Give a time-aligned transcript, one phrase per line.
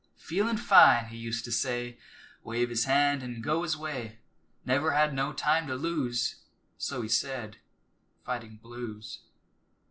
[0.17, 1.99] "Feelin' fine," he used to say
[2.43, 4.17] Wave his hand an' go his way.
[4.65, 6.37] Never had no time to lose
[6.79, 7.57] So he said,
[8.25, 9.19] fighting blues.